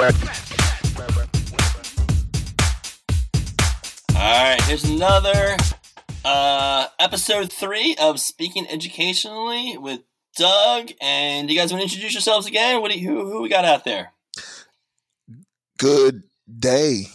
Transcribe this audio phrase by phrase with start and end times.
[0.00, 0.06] All
[4.16, 5.58] right, here's another
[6.24, 10.00] uh, episode three of Speaking Educationally with
[10.38, 10.92] Doug.
[11.02, 12.80] And you guys want to introduce yourselves again?
[12.80, 14.14] What do you, who who we got out there?
[15.76, 16.22] Good
[16.58, 17.08] day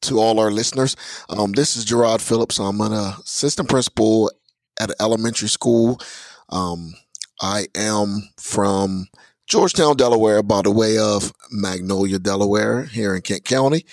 [0.00, 0.96] to all our listeners.
[1.28, 2.58] Um, this is Gerard Phillips.
[2.58, 4.32] I'm an assistant principal
[4.80, 6.00] at an elementary school.
[6.48, 6.94] Um,
[7.40, 9.06] I am from
[9.46, 13.86] Georgetown, Delaware, by the way of Magnolia, Delaware, here in Kent County.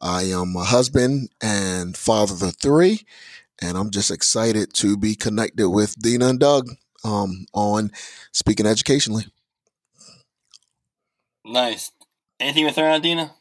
[0.00, 3.00] I am a husband and father of three,
[3.60, 6.68] and I'm just excited to be connected with Dina and Doug
[7.02, 7.90] um, on
[8.30, 9.24] speaking educationally.
[11.44, 11.90] Nice.
[12.38, 13.34] Anything with her on Dina?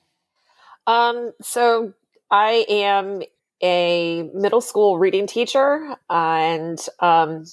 [0.88, 1.94] Um, so
[2.32, 3.22] I am
[3.62, 7.46] a middle school reading teacher and um,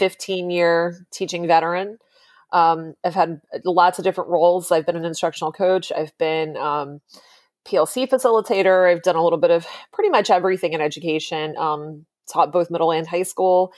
[0.00, 1.98] 15 year teaching veteran.
[2.54, 4.70] Um, I've had lots of different roles.
[4.70, 5.90] I've been an instructional coach.
[5.94, 7.00] I've been um,
[7.66, 8.90] PLC facilitator.
[8.90, 12.92] I've done a little bit of pretty much everything in education, um, taught both middle
[12.92, 13.72] and high school.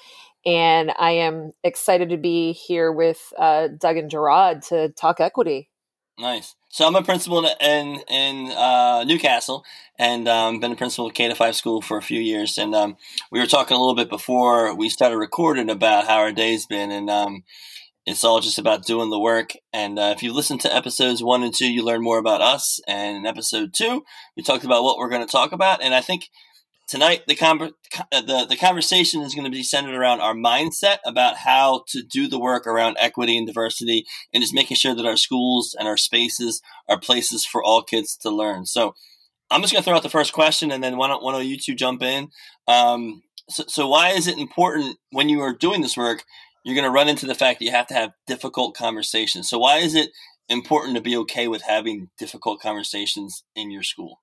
[0.45, 5.71] And I am excited to be here with uh, Doug and Gerard to talk equity.
[6.19, 6.55] Nice.
[6.69, 9.65] So I'm a principal in in uh, Newcastle,
[9.99, 12.59] and um, been a principal at K to five school for a few years.
[12.59, 12.97] And um,
[13.31, 16.91] we were talking a little bit before we started recording about how our day's been,
[16.91, 17.45] and um,
[18.07, 19.53] it's all just about doing the work.
[19.73, 22.81] And uh, if you listen to episodes one and two, you learn more about us.
[22.87, 24.05] And in episode two,
[24.37, 25.83] we talked about what we're going to talk about.
[25.83, 26.31] And I think
[26.87, 31.39] tonight the, uh, the the conversation is going to be centered around our mindset about
[31.39, 35.17] how to do the work around equity and diversity, and just making sure that our
[35.17, 38.67] schools and our spaces are places for all kids to learn.
[38.67, 38.95] So.
[39.49, 41.45] I'm just going to throw out the first question, and then why don't one of
[41.45, 42.31] you two jump in?
[42.67, 46.25] Um, so, so, why is it important when you are doing this work
[46.67, 49.48] you're going to run into the fact that you have to have difficult conversations.
[49.48, 50.11] So why is it
[50.48, 54.21] important to be okay with having difficult conversations in your school?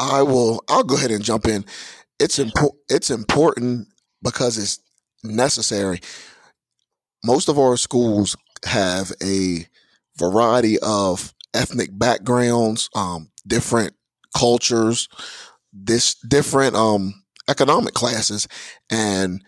[0.00, 0.64] I will.
[0.68, 1.64] I'll go ahead and jump in.
[2.18, 2.80] It's important.
[2.88, 3.86] It's important
[4.24, 4.80] because it's
[5.22, 6.00] necessary.
[7.24, 9.68] Most of our schools have a
[10.18, 13.94] variety of ethnic backgrounds, um, different
[14.36, 15.08] cultures,
[15.72, 17.19] this different um,
[17.50, 18.48] economic classes.
[18.88, 19.44] And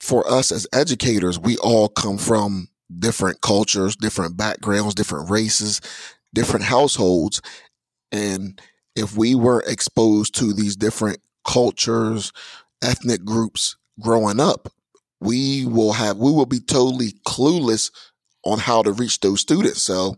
[0.00, 2.68] for us as educators, we all come from
[2.98, 5.80] different cultures, different backgrounds, different races,
[6.34, 7.40] different households.
[8.10, 8.60] And
[8.96, 12.32] if we were exposed to these different cultures,
[12.82, 14.68] ethnic groups growing up,
[15.20, 17.90] we will have, we will be totally clueless
[18.44, 19.82] on how to reach those students.
[19.82, 20.16] So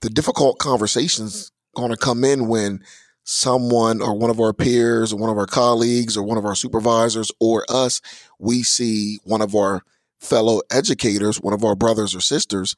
[0.00, 2.82] the difficult conversations going to come in when
[3.26, 6.54] someone or one of our peers or one of our colleagues or one of our
[6.54, 8.00] supervisors or us,
[8.38, 9.82] we see one of our
[10.20, 12.74] fellow educators, one of our brothers or sisters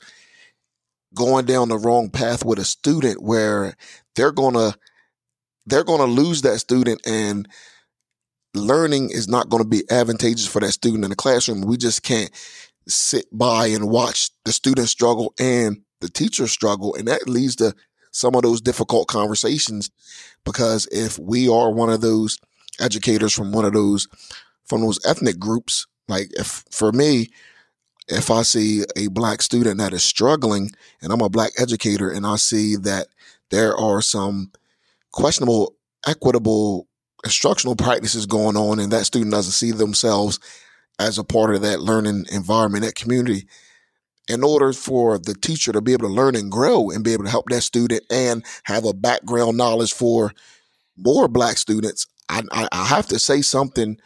[1.15, 3.75] going down the wrong path with a student where
[4.17, 4.75] they're going to
[5.67, 7.47] they're going to lose that student and
[8.55, 11.61] learning is not going to be advantageous for that student in the classroom.
[11.61, 12.31] We just can't
[12.87, 17.75] sit by and watch the student struggle and the teacher struggle and that leads to
[18.13, 19.91] some of those difficult conversations
[20.49, 22.39] because if we are one of those
[22.81, 24.09] educators from one of those
[24.65, 27.29] from those ethnic groups like if for me
[28.09, 30.71] if i see a black student that is struggling
[31.03, 33.09] and i'm a black educator and i see that
[33.51, 34.51] there are some
[35.13, 35.75] questionable
[36.07, 36.89] equitable
[37.25, 40.41] instructional practices going on and that student doesn't see themselves
[40.99, 43.47] as a part of that learning environment that community
[44.29, 47.25] in order for the teacher to be able to learn and grow and be able
[47.25, 50.33] to help that student and have a background knowledge for
[50.97, 53.99] more black students, I, I, have to say something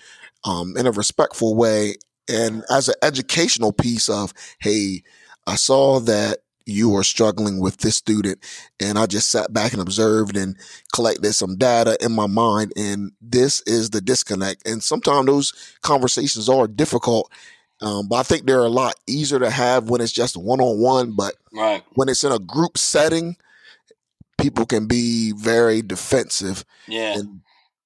[0.45, 1.97] um, in a respectful way
[2.29, 5.03] and as an educational piece of, hey,
[5.47, 8.39] I saw that you are struggling with this student
[8.81, 10.57] and I just sat back and observed and
[10.95, 14.67] collected some data in my mind and this is the disconnect.
[14.67, 15.53] And sometimes those
[15.83, 17.33] conversations are difficult
[17.83, 20.79] um, but I think they're a lot easier to have when it's just one on
[20.79, 21.17] one.
[21.17, 21.83] But right.
[21.95, 23.37] when it's in a group setting,
[24.41, 26.65] people can be very defensive.
[26.87, 27.19] Yeah.
[27.19, 27.41] And,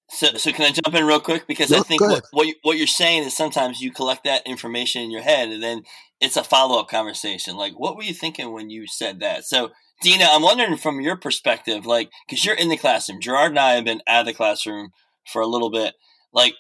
[0.09, 2.79] so, so can I jump in real quick because I think what what, you, what
[2.79, 5.83] you're saying is sometimes you collect that information in your head and then
[6.21, 7.57] it's a follow up conversation.
[7.57, 9.45] Like, what were you thinking when you said that?
[9.45, 9.73] So,
[10.03, 13.21] Dina, I'm wondering from your perspective, like, because you're in the classroom.
[13.21, 14.91] Gerard and I have been out of the classroom
[15.27, 15.95] for a little bit.
[16.33, 16.55] Like,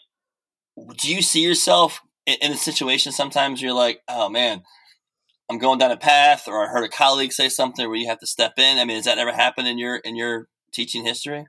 [0.98, 4.62] do you see yourself in a situation sometimes you're like, oh man,
[5.50, 8.20] I'm going down a path, or I heard a colleague say something where you have
[8.20, 8.78] to step in.
[8.78, 11.46] I mean, has that ever happened in your in your teaching history?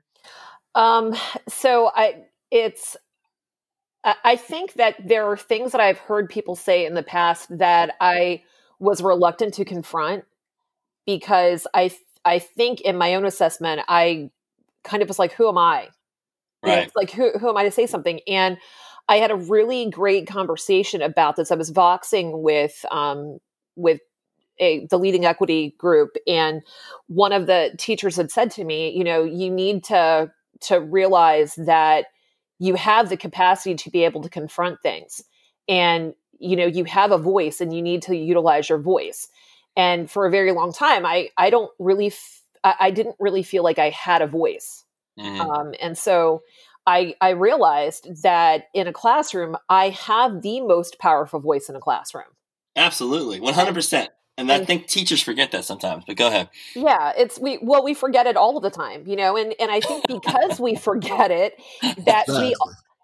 [0.74, 1.14] Um,
[1.48, 2.96] so I it's
[4.04, 7.96] I think that there are things that I've heard people say in the past that
[8.00, 8.42] I
[8.78, 10.24] was reluctant to confront.
[11.06, 11.90] because I
[12.24, 14.30] I think in my own assessment I
[14.84, 15.88] kind of was like, who am I?
[16.62, 18.20] You know, it's like who who am I to say something?
[18.28, 18.58] And
[19.08, 21.50] I had a really great conversation about this.
[21.50, 23.38] I was voxing with um,
[23.76, 24.00] with
[24.60, 26.62] a, the leading equity group, and
[27.06, 30.30] one of the teachers had said to me, you know, you need to
[30.62, 32.06] to realize that
[32.58, 35.22] you have the capacity to be able to confront things,
[35.68, 39.28] and you know, you have a voice, and you need to utilize your voice.
[39.76, 43.42] And for a very long time, I I don't really f- I, I didn't really
[43.42, 44.84] feel like I had a voice.
[45.18, 45.40] Mhm.
[45.40, 46.42] Um, and so
[46.88, 51.80] I, I realized that in a classroom, I have the most powerful voice in a
[51.80, 52.24] classroom.
[52.76, 54.08] Absolutely, one hundred percent.
[54.38, 56.04] And I think teachers forget that sometimes.
[56.06, 56.48] But go ahead.
[56.74, 59.80] Yeah, it's we well we forget it all the time, you know, and and I
[59.80, 61.60] think because we forget it
[62.06, 62.54] that we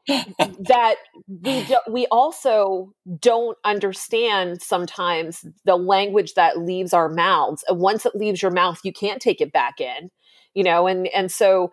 [0.06, 0.94] that
[1.28, 7.64] we do, we also don't understand sometimes the language that leaves our mouths.
[7.68, 10.10] And once it leaves your mouth, you can't take it back in,
[10.54, 11.70] you know, and and so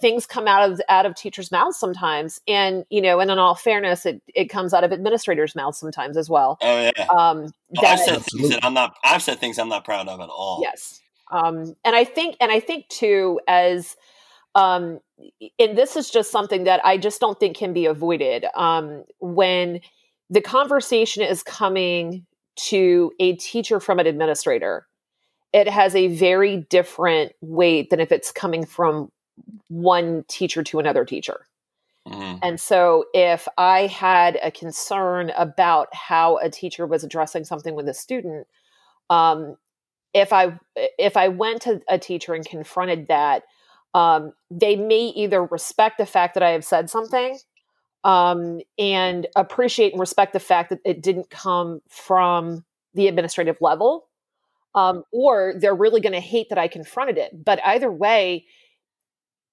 [0.00, 3.54] things come out of out of teachers' mouths sometimes, and you know, and in all
[3.54, 6.58] fairness, it it comes out of administrators' mouths sometimes as well.
[6.60, 7.06] Oh yeah.
[7.06, 8.96] Um, Oh, I've said things that I'm not.
[9.04, 10.60] I've said things I'm not proud of at all.
[10.62, 11.00] Yes.
[11.30, 13.96] Um, and I think, and I think too, as,
[14.54, 15.00] um,
[15.58, 18.46] and this is just something that I just don't think can be avoided.
[18.54, 19.80] Um, when
[20.30, 22.24] the conversation is coming
[22.56, 24.86] to a teacher from an administrator,
[25.52, 29.10] it has a very different weight than if it's coming from
[29.68, 31.46] one teacher to another teacher.
[32.06, 32.38] Mhm.
[32.42, 37.88] And so, if I had a concern about how a teacher was addressing something with
[37.88, 38.46] a student,
[39.10, 39.56] um,
[40.14, 40.58] if I
[40.98, 43.44] if I went to a teacher and confronted that,
[43.94, 47.38] um, they may either respect the fact that I have said something,
[48.04, 52.64] um, and appreciate and respect the fact that it didn't come from
[52.94, 54.08] the administrative level,
[54.74, 57.44] um, or they're really going to hate that I confronted it.
[57.44, 58.46] But either way,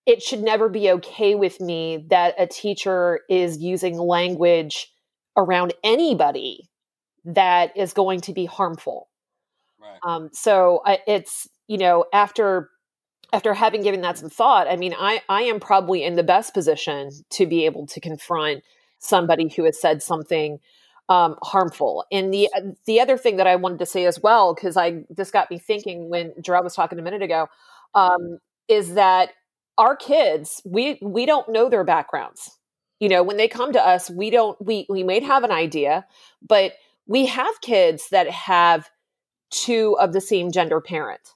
[0.06, 4.92] it should never be okay with me that a teacher is using language
[5.36, 6.70] around anybody
[7.26, 9.10] that is going to be harmful.
[9.82, 10.00] Right.
[10.04, 12.70] Um, so I, it's you know after
[13.34, 16.54] after having given that some thought, I mean, I I am probably in the best
[16.54, 18.64] position to be able to confront
[19.00, 20.60] somebody who has said something
[21.10, 22.06] um, harmful.
[22.12, 22.50] And the
[22.86, 25.60] the other thing that I wanted to say as well, because I this got me
[25.60, 27.48] thinking when Gerard was talking a minute ago,
[27.94, 29.30] um, is that
[29.78, 32.58] our kids we we don't know their backgrounds.
[33.00, 36.06] You know, when they come to us, we don't we we may have an idea,
[36.48, 36.74] but
[37.08, 38.90] we have kids that have
[39.52, 41.34] two of the same gender parent.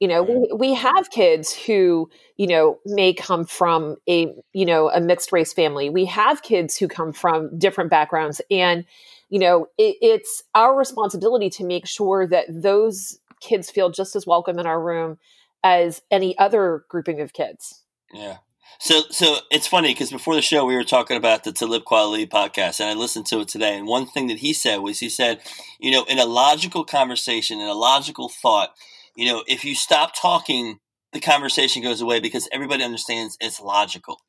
[0.00, 4.90] You know, we, we have kids who, you know, may come from a, you know,
[4.90, 5.90] a mixed race family.
[5.90, 8.40] We have kids who come from different backgrounds.
[8.50, 8.84] And,
[9.28, 14.26] you know, it, it's our responsibility to make sure that those kids feel just as
[14.26, 15.18] welcome in our room
[15.62, 17.82] as any other grouping of kids.
[18.12, 18.38] Yeah.
[18.78, 22.28] So, so it's funny because before the show we were talking about the Talib Kweli
[22.28, 23.76] podcast, and I listened to it today.
[23.76, 25.40] And one thing that he said was, he said,
[25.78, 28.74] you know, in a logical conversation, in a logical thought,
[29.14, 30.80] you know, if you stop talking,
[31.12, 34.20] the conversation goes away because everybody understands it's logical.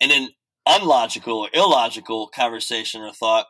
[0.00, 0.30] And in
[0.66, 3.46] unlogical or illogical conversation or thought,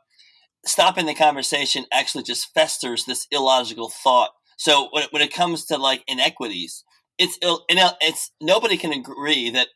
[0.64, 4.30] stopping the conversation actually just festers this illogical thought.
[4.56, 6.85] So when it, when it comes to like inequities,
[7.18, 9.68] it's ill, it's nobody can agree that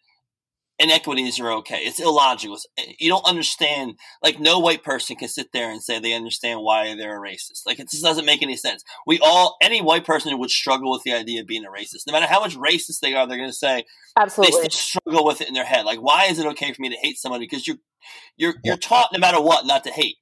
[0.79, 1.79] inequities are okay.
[1.79, 2.55] It's illogical.
[2.55, 3.99] It's, eh, you don't understand.
[4.23, 7.63] Like no white person can sit there and say they understand why they're a racist.
[7.67, 8.85] Like it just doesn't make any sense.
[9.07, 12.07] We all, any white person would struggle with the idea of being a racist.
[12.07, 13.85] No matter how much racist they are, they're going to say
[14.17, 14.53] Absolutely.
[14.53, 15.85] still struggle with it in their head.
[15.85, 17.45] Like why is it okay for me to hate somebody?
[17.45, 17.79] Because you're
[18.37, 20.17] you're you're taught no matter what not to hate.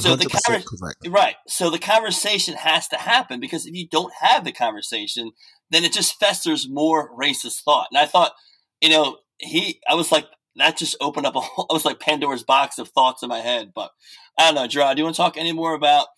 [0.00, 1.36] So the hundred conver- Right.
[1.48, 5.32] So the conversation has to happen because if you don't have the conversation,
[5.70, 7.88] then it just festers more racist thought.
[7.90, 8.32] And I thought,
[8.80, 12.00] you know, he, I was like, that just opened up a whole, I was like
[12.00, 13.72] Pandora's box of thoughts in my head.
[13.74, 13.90] But
[14.38, 16.08] I don't know, Gerard, do you want to talk any more about,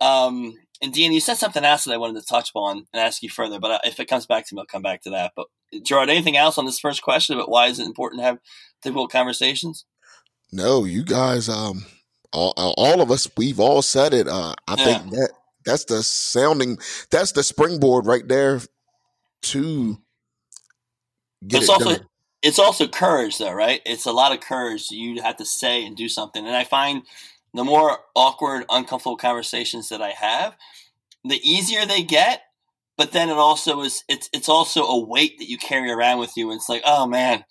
[0.00, 3.22] um, and Dean, you said something else that I wanted to touch on and ask
[3.22, 5.32] you further, but if it comes back to me, I'll come back to that.
[5.34, 5.46] But
[5.82, 8.38] Gerard, anything else on this first question about why is it important to have
[8.82, 9.86] difficult conversations?
[10.52, 11.86] No, you guys, um,
[12.32, 14.28] all, all of us, we've all said it.
[14.28, 15.30] Uh, I think that
[15.64, 16.78] that's the sounding,
[17.10, 18.60] that's the springboard right there
[19.50, 19.98] to
[21.46, 22.06] get it's it also done.
[22.42, 23.80] it's also courage though right?
[23.86, 26.46] It's a lot of courage you have to say and do something.
[26.46, 27.02] And i find
[27.54, 30.56] the more awkward uncomfortable conversations that i have
[31.24, 32.42] the easier they get
[32.96, 36.36] but then it also is it's it's also a weight that you carry around with
[36.36, 36.50] you.
[36.50, 37.44] And it's like oh man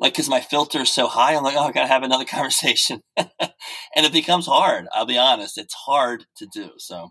[0.00, 3.00] like because my filter is so high i'm like oh i gotta have another conversation.
[3.16, 5.58] And it becomes hard i'll be honest.
[5.58, 7.10] It's hard to do so.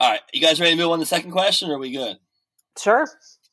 [0.00, 1.92] All right, you guys ready to move on to the second question, or are we
[1.92, 2.16] good?
[2.78, 3.06] Sure.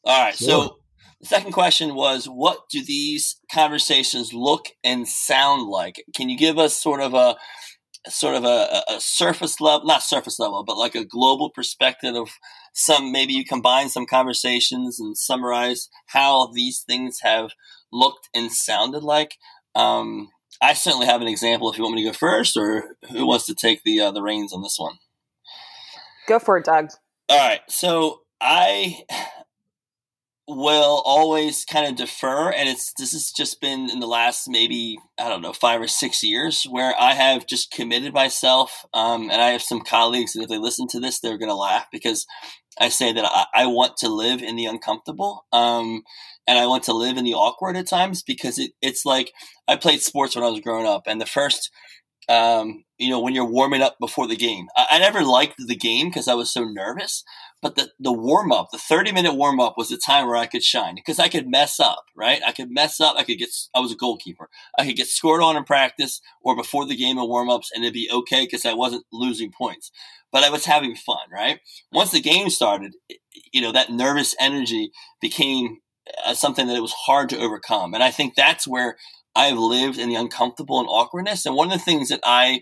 [0.04, 0.48] All right, Sure.
[0.48, 0.78] so
[1.20, 6.04] the second question was, what do these conversations look and sound like?
[6.16, 7.38] Can you give us sort of a
[8.10, 12.30] sort of a, a surface level, not surface level, but like a global perspective of
[12.74, 17.52] some, maybe you combine some conversations and summarize how these things have
[17.92, 19.38] looked and sounded like.
[19.76, 20.30] Um,
[20.62, 23.46] I certainly have an example if you want me to go first, or who wants
[23.48, 24.96] to take the uh, the reins on this one.
[26.28, 26.90] Go for it, Doug.
[27.30, 29.04] All right, so I
[30.48, 34.98] will always kind of defer, and it's this has just been in the last maybe
[35.20, 39.42] I don't know five or six years where I have just committed myself, um, and
[39.42, 42.26] I have some colleagues that if they listen to this, they're going to laugh because
[42.80, 45.46] I say that I, I want to live in the uncomfortable.
[45.52, 46.04] Um,
[46.48, 49.32] and I want to live in the awkward at times because it, it's like
[49.68, 51.70] I played sports when I was growing up, and the first
[52.30, 54.68] um, you know, when you're warming up before the game.
[54.78, 57.24] I, I never liked the game because I was so nervous,
[57.62, 60.46] but the, the warm up, the 30 minute warm up was the time where I
[60.46, 62.42] could shine because I could mess up, right?
[62.46, 63.16] I could mess up.
[63.18, 64.50] I could get, I was a goalkeeper.
[64.78, 67.84] I could get scored on in practice or before the game of warm ups and
[67.84, 69.92] it'd be okay because I wasn't losing points,
[70.32, 71.60] but I was having fun, right?
[71.92, 72.94] Once the game started,
[73.52, 75.80] you know, that nervous energy became
[76.26, 77.94] uh, something that it was hard to overcome.
[77.94, 78.98] And I think that's where
[79.36, 81.46] I've lived in the uncomfortable and awkwardness.
[81.46, 82.62] And one of the things that I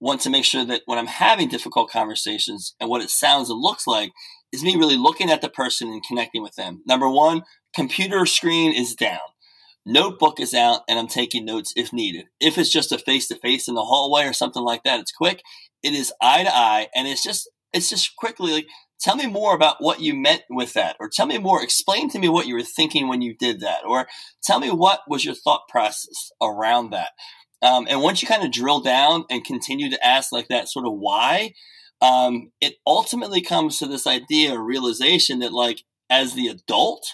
[0.00, 3.60] want to make sure that when I'm having difficult conversations and what it sounds and
[3.60, 4.12] looks like
[4.52, 6.82] is me really looking at the person and connecting with them.
[6.86, 7.42] Number one,
[7.74, 9.18] computer screen is down.
[9.86, 12.26] Notebook is out and I'm taking notes if needed.
[12.40, 15.12] If it's just a face to face in the hallway or something like that, it's
[15.12, 15.42] quick.
[15.82, 18.66] It is eye to eye and it's just it's just quickly like
[19.00, 22.18] tell me more about what you meant with that or tell me more explain to
[22.18, 24.06] me what you were thinking when you did that or
[24.42, 27.10] tell me what was your thought process around that.
[27.62, 30.86] Um, and once you kind of drill down and continue to ask like that sort
[30.86, 31.52] of why
[32.00, 37.06] um, it ultimately comes to this idea or realization that like as the adult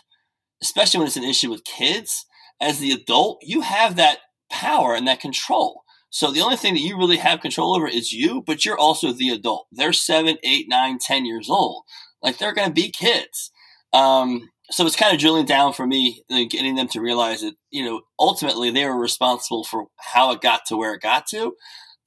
[0.62, 2.24] especially when it's an issue with kids
[2.60, 4.18] as the adult you have that
[4.50, 5.82] power and that control
[6.16, 9.12] so the only thing that you really have control over is you, but you're also
[9.12, 9.66] the adult.
[9.70, 11.82] They're seven, eight, nine, ten years old.
[12.22, 13.50] Like they're going to be kids.
[13.92, 17.56] Um, so it's kind of drilling down for me, and getting them to realize that
[17.70, 21.52] you know ultimately they were responsible for how it got to where it got to.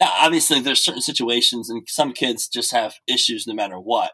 [0.01, 4.13] Now, obviously, there's certain situations, and some kids just have issues no matter what.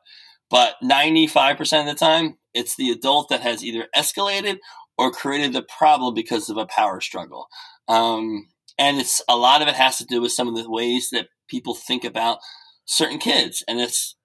[0.50, 4.58] But 95% of the time, it's the adult that has either escalated
[4.98, 7.48] or created the problem because of a power struggle.
[7.88, 11.10] Um, and it's a lot of it has to do with some of the ways
[11.12, 12.40] that people think about
[12.86, 13.64] certain kids.
[13.68, 14.16] And it's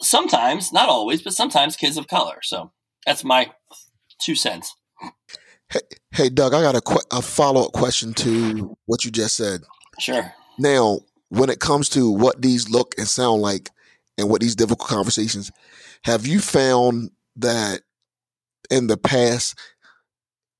[0.00, 2.38] sometimes not always but sometimes kids of color.
[2.42, 2.72] So
[3.06, 3.52] that's my
[4.20, 4.74] two cents.
[5.68, 5.80] Hey,
[6.12, 9.62] hey Doug, I got a, que- a follow up question to what you just said.
[9.98, 10.32] sure.
[10.58, 13.70] Now, when it comes to what these look and sound like
[14.18, 15.50] and what these difficult conversations,
[16.04, 17.80] have you found that
[18.70, 19.58] in the past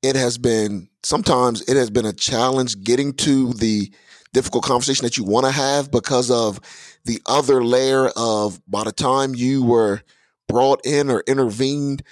[0.02, 3.92] it has been sometimes it has been a challenge getting to the
[4.32, 6.60] difficult conversation that you want to have because of
[7.04, 10.02] the other layer of by the time you were
[10.48, 12.02] brought in or intervened,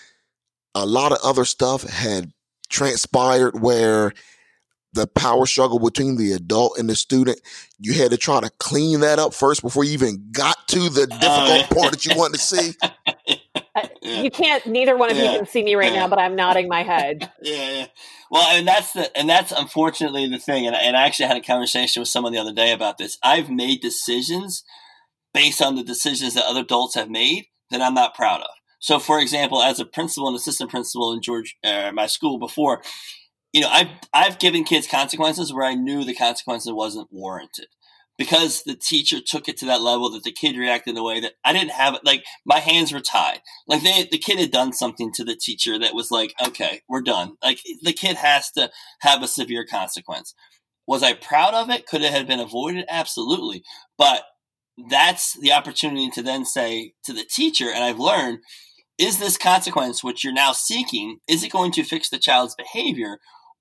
[0.74, 2.32] a lot of other stuff had
[2.68, 4.12] transpired where
[4.92, 7.40] the power struggle between the adult and the student,
[7.78, 11.06] you had to try to clean that up first before you even got to the
[11.06, 11.66] difficult oh, yeah.
[11.68, 12.74] part that you wanted to see.
[14.02, 14.64] You can't.
[14.66, 15.32] Neither one of Yeah.
[15.32, 16.00] you can see me right Yeah.
[16.00, 17.30] now, but I'm nodding my head.
[17.42, 17.86] yeah, yeah.
[18.30, 20.66] Well, and that's the and that's unfortunately the thing.
[20.66, 23.18] And, and I actually had a conversation with someone the other day about this.
[23.22, 24.64] I've made decisions
[25.34, 28.50] based on the decisions that other adults have made that I'm not proud of.
[28.80, 32.82] So, for example, as a principal and assistant principal in George, uh, my school before,
[33.52, 37.66] you know, I've I've given kids consequences where I knew the consequences wasn't warranted
[38.20, 41.20] because the teacher took it to that level that the kid reacted in a way
[41.20, 41.94] that I didn't have.
[41.94, 42.02] it.
[42.04, 43.40] Like my hands were tied.
[43.66, 47.00] Like they, the kid had done something to the teacher that was like, okay, we're
[47.00, 47.36] done.
[47.42, 50.34] Like the kid has to have a severe consequence.
[50.86, 51.86] Was I proud of it?
[51.86, 52.84] Could it have been avoided?
[52.90, 53.62] Absolutely.
[53.96, 54.24] But
[54.90, 58.40] that's the opportunity to then say to the teacher, and I've learned,
[58.98, 63.16] is this consequence which you're now seeking, is it going to fix the child's behavior?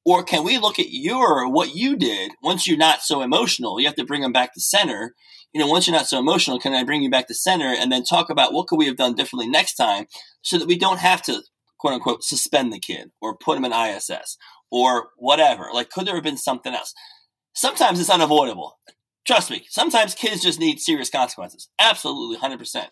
[0.05, 3.79] Or can we look at your what you did once you're not so emotional?
[3.79, 5.13] You have to bring them back to center.
[5.53, 7.91] You know, once you're not so emotional, can I bring you back to center and
[7.91, 10.05] then talk about what could we have done differently next time
[10.41, 11.41] so that we don't have to
[11.79, 14.37] quote unquote suspend the kid or put him in ISS
[14.71, 15.69] or whatever.
[15.73, 16.93] Like could there have been something else?
[17.53, 18.79] Sometimes it's unavoidable.
[19.25, 21.69] Trust me, sometimes kids just need serious consequences.
[21.77, 22.87] Absolutely, 100%.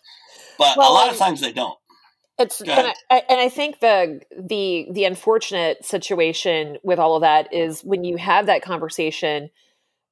[0.58, 1.78] But Well, a lot of times they don't.
[2.38, 2.94] It's and.
[3.10, 8.04] I, and I think the the the unfortunate situation with all of that is when
[8.04, 9.50] you have that conversation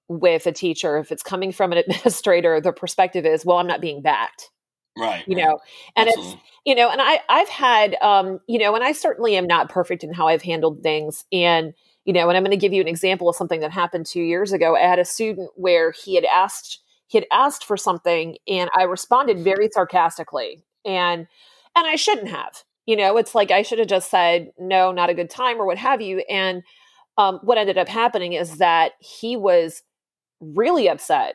[0.09, 3.80] with a teacher, if it's coming from an administrator, the perspective is, well, I'm not
[3.80, 4.50] being backed.
[4.99, 5.25] Right.
[5.28, 5.45] You right.
[5.45, 5.59] know,
[5.95, 6.33] and Absolutely.
[6.33, 9.68] it's you know, and I I've had um, you know, and I certainly am not
[9.68, 12.80] perfect in how I've handled things, and you know, and I'm going to give you
[12.80, 14.75] an example of something that happened two years ago.
[14.75, 18.85] I had a student where he had asked he had asked for something, and I
[18.85, 21.26] responded very sarcastically, and
[21.76, 22.64] and I shouldn't have.
[22.87, 25.66] You know, it's like I should have just said no, not a good time, or
[25.66, 26.25] what have you.
[26.28, 26.62] And
[27.18, 29.83] um, what ended up happening is that he was
[30.40, 31.35] really upset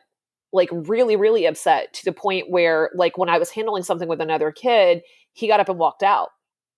[0.52, 4.20] like really really upset to the point where like when i was handling something with
[4.20, 6.28] another kid he got up and walked out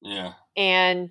[0.01, 0.33] yeah.
[0.57, 1.11] and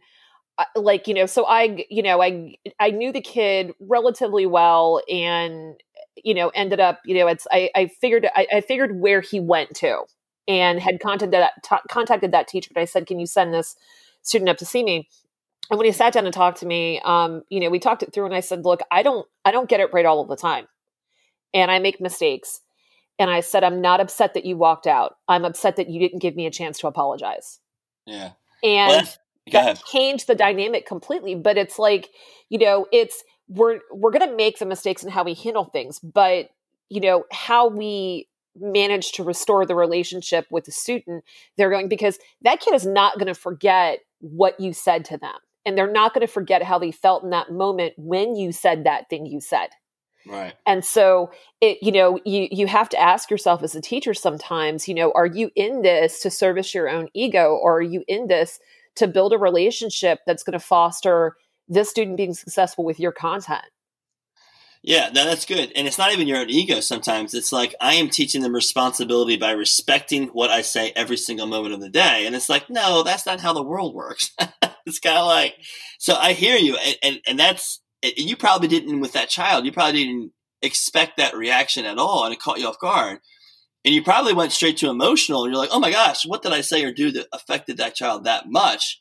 [0.58, 5.02] uh, like you know so i you know i i knew the kid relatively well
[5.10, 5.76] and
[6.24, 9.40] you know ended up you know it's i i figured i, I figured where he
[9.40, 10.04] went to
[10.48, 13.76] and had contacted that t- contacted that teacher and i said can you send this
[14.22, 15.08] student up to see me
[15.70, 18.14] and when he sat down and talked to me um you know we talked it
[18.14, 20.36] through and i said look i don't i don't get it right all of the
[20.36, 20.68] time
[21.54, 22.62] and I make mistakes.
[23.20, 25.18] And I said, I'm not upset that you walked out.
[25.28, 27.60] I'm upset that you didn't give me a chance to apologize.
[28.06, 28.32] Yeah.
[28.64, 29.14] And Well,
[29.52, 31.36] that changed the dynamic completely.
[31.36, 32.10] But it's like,
[32.50, 36.50] you know, it's we're we're gonna make the mistakes in how we handle things, but
[36.90, 41.24] you know, how we manage to restore the relationship with the student,
[41.58, 45.36] they're going because that kid is not gonna forget what you said to them.
[45.66, 49.10] And they're not gonna forget how they felt in that moment when you said that
[49.10, 49.70] thing you said
[50.26, 50.54] Right.
[50.66, 54.88] and so it you know you you have to ask yourself as a teacher sometimes
[54.88, 58.28] you know are you in this to service your own ego or are you in
[58.28, 58.60] this
[58.96, 61.36] to build a relationship that's going to foster
[61.68, 63.66] this student being successful with your content
[64.86, 65.72] Yeah, no, that's good.
[65.78, 67.34] And it's not even your own ego sometimes.
[67.34, 71.74] It's like I am teaching them responsibility by respecting what I say every single moment
[71.74, 72.26] of the day.
[72.26, 74.32] And it's like, no, that's not how the world works.
[74.86, 75.56] it's kind of like,
[76.00, 76.76] so I hear you.
[76.76, 81.38] And, and, and that's, you probably didn't with that child, you probably didn't expect that
[81.38, 82.26] reaction at all.
[82.26, 83.20] And it caught you off guard.
[83.86, 85.46] And you probably went straight to emotional.
[85.46, 87.96] And you're like, oh my gosh, what did I say or do that affected that
[87.96, 89.00] child that much?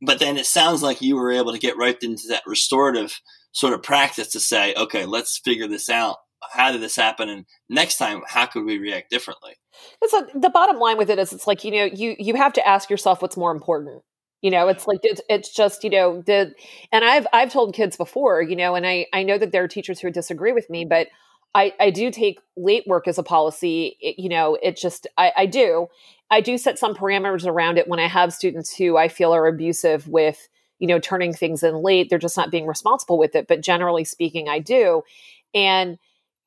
[0.00, 3.20] But then it sounds like you were able to get right into that restorative
[3.52, 6.16] sort of practice to say, okay, let's figure this out.
[6.52, 7.28] How did this happen?
[7.28, 9.56] And next time, how could we react differently?
[10.02, 12.52] it's like the bottom line with it is it's like you know you you have
[12.52, 14.02] to ask yourself what's more important
[14.42, 16.52] you know it's like it's, it's just you know the
[16.92, 19.68] and i've i've told kids before you know and i i know that there are
[19.68, 21.08] teachers who disagree with me but
[21.54, 25.32] i i do take late work as a policy it, you know it just i
[25.36, 25.86] i do
[26.30, 29.46] i do set some parameters around it when i have students who i feel are
[29.46, 33.46] abusive with you know turning things in late they're just not being responsible with it
[33.48, 35.02] but generally speaking i do.
[35.54, 35.98] And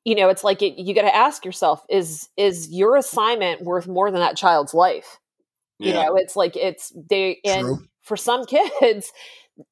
[0.04, 3.88] you know it's like it, you got to ask yourself is is your assignment worth
[3.88, 5.20] more than that child's life?
[5.80, 7.88] You know it's like it's they and True.
[8.04, 9.12] for some kids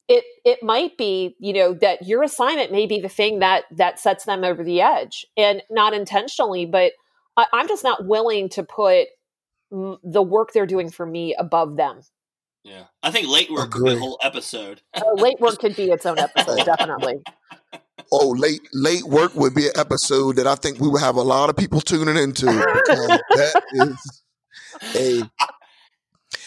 [0.08, 4.00] it it might be you know that your assignment may be the thing that that
[4.00, 6.94] sets them over the edge and not intentionally but
[7.38, 9.08] I, i'm just not willing to put
[9.72, 12.02] the work they're doing for me above them
[12.64, 12.84] yeah.
[13.04, 14.02] I think late work could be a Agree.
[14.02, 14.82] whole episode.
[14.94, 17.22] uh, late work could be its own episode definitely
[18.12, 21.22] Oh, late late work would be an episode that I think we would have a
[21.22, 24.24] lot of people tuning into that is
[24.96, 25.30] a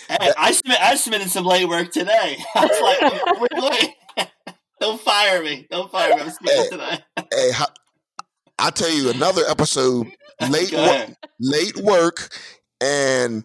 [0.09, 2.37] Hey, I, submit, I submitted some late work today.
[2.55, 3.97] I was like, really?
[4.81, 5.67] Don't fire me.
[5.71, 6.23] Don't fire me.
[6.23, 6.99] I'm submitting today.
[7.17, 7.53] hey.
[7.53, 7.73] ho-
[8.59, 10.09] I tell you another episode
[10.51, 11.09] late work,
[11.41, 12.29] late work
[12.81, 13.45] and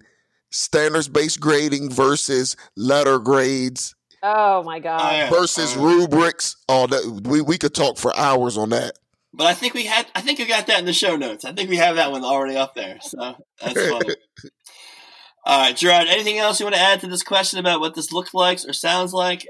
[0.49, 6.55] standards based grading versus letter grades oh my god versus Uh, rubrics.
[6.69, 8.97] Oh, that we we could talk for hours on that.
[9.33, 10.07] But I think we had.
[10.15, 11.45] I think we got that in the show notes.
[11.45, 12.97] I think we have that one already up there.
[13.01, 14.15] So that's funny.
[15.45, 16.07] All right, Gerard.
[16.07, 18.73] Anything else you want to add to this question about what this looks like or
[18.73, 19.47] sounds like?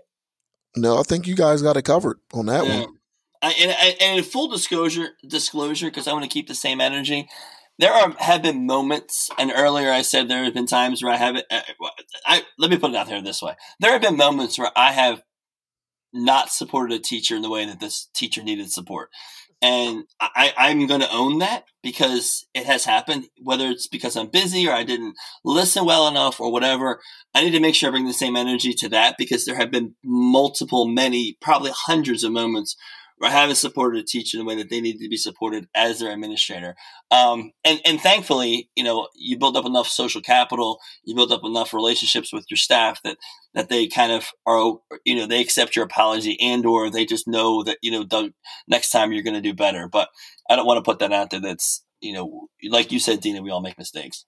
[0.76, 2.82] No, I think you guys got it covered on that Yeah.
[2.82, 2.98] one.
[3.42, 6.82] I, and, and and in full disclosure, disclosure, because I want to keep the same
[6.82, 7.30] energy.
[7.80, 11.18] There are have been moments, and earlier I said there have been times where I
[11.18, 11.46] haven't.
[11.52, 11.62] uh,
[12.26, 14.92] I let me put it out there this way: there have been moments where I
[14.94, 15.22] have
[16.14, 19.10] not supported a teacher in the way that this teacher needed support,
[19.62, 23.28] and I, I'm going to own that because it has happened.
[23.42, 27.00] Whether it's because I'm busy or I didn't listen well enough or whatever,
[27.36, 29.72] I need to make sure I bring the same energy to that because there have
[29.72, 32.76] been multiple, many, probably hundreds of moments
[33.22, 36.00] I haven't supported a teacher in the way that they need to be supported as
[36.00, 36.76] their administrator.
[37.10, 41.44] Um, and, and thankfully, you know, you build up enough social capital, you build up
[41.44, 43.18] enough relationships with your staff that,
[43.56, 47.28] that they kind of are, you know, they accept your apology and, or they just
[47.28, 48.34] know that, you know, Doug,
[48.68, 49.88] next time you're going to do better.
[49.88, 50.10] But
[50.48, 51.42] I don't want to put that out there.
[51.42, 54.26] That's, you know, like you said, Dina, we all make mistakes.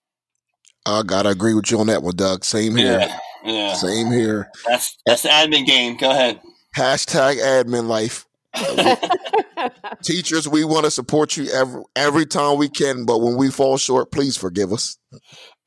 [0.85, 2.43] I gotta agree with you on that one, Doug.
[2.43, 2.99] Same here.
[2.99, 3.19] Yeah.
[3.43, 3.73] Yeah.
[3.73, 4.49] Same here.
[4.65, 5.97] That's, that's the admin game.
[5.97, 6.39] Go ahead.
[6.75, 8.25] Hashtag admin life.
[10.03, 13.77] Teachers, we want to support you every every time we can, but when we fall
[13.77, 14.97] short, please forgive us.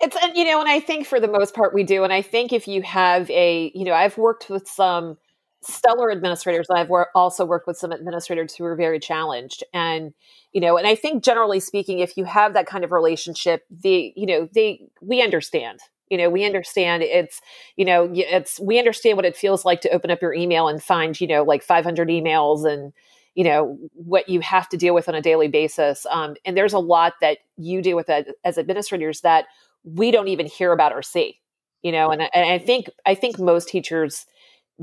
[0.00, 2.04] It's and you know, and I think for the most part we do.
[2.04, 5.16] And I think if you have a, you know, I've worked with some
[5.62, 9.62] stellar administrators, and I've wor- also worked with some administrators who are very challenged.
[9.72, 10.12] And
[10.52, 14.12] you know, and I think generally speaking, if you have that kind of relationship, the
[14.16, 15.80] you know, they we understand.
[16.12, 17.40] You know, we understand it's
[17.76, 20.82] you know, it's we understand what it feels like to open up your email and
[20.82, 22.92] find you know like 500 emails and
[23.34, 26.74] you know what you have to deal with on a daily basis um, and there's
[26.74, 29.46] a lot that you deal with as administrators that
[29.84, 31.40] we don't even hear about or see
[31.82, 34.26] you know and I, and I think i think most teachers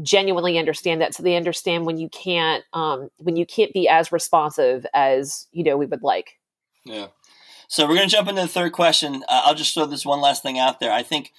[0.01, 4.11] genuinely understand that so they understand when you can't um, when you can't be as
[4.11, 6.39] responsive as you know we would like.
[6.85, 7.07] Yeah
[7.69, 10.19] so we're going to jump into the third question uh, i'll just throw this one
[10.19, 11.31] last thing out there i think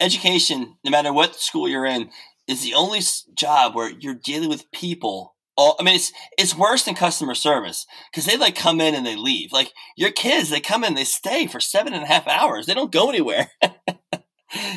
[0.00, 2.10] education no matter what school you're in
[2.46, 3.00] is the only
[3.34, 7.86] job where you're dealing with people all, I mean, it's it's worse than customer service
[8.10, 9.52] because they like come in and they leave.
[9.52, 12.66] Like your kids, they come in, they stay for seven and a half hours.
[12.66, 13.50] They don't go anywhere.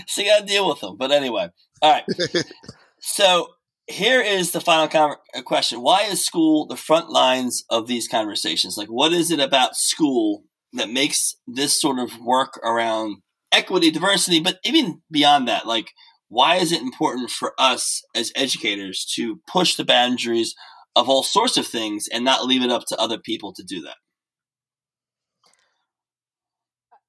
[0.06, 0.98] so you got to deal with them.
[0.98, 1.50] But anyway,
[1.82, 2.04] all right.
[3.00, 3.54] so
[3.88, 8.08] here is the final con- uh, question: Why is school the front lines of these
[8.08, 8.78] conversations?
[8.78, 13.18] Like, what is it about school that makes this sort of work around
[13.52, 15.92] equity, diversity, but even beyond that, like
[16.28, 20.56] why is it important for us as educators to push the boundaries
[20.96, 23.82] of all sorts of things and not leave it up to other people to do
[23.82, 23.96] that?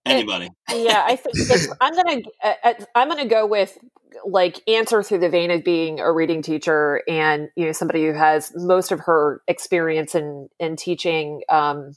[0.05, 0.51] Anybody?
[0.69, 1.37] It, yeah, I think
[1.81, 3.77] I'm gonna uh, uh, I'm gonna go with
[4.25, 8.13] like answer through the vein of being a reading teacher and you know somebody who
[8.13, 11.93] has most of her experience in in teaching um,